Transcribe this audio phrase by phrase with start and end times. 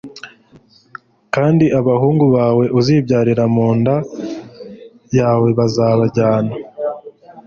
[1.35, 3.95] kandi abahungu bawe uzibyarira mu nda
[5.17, 6.53] yawe bazabajyana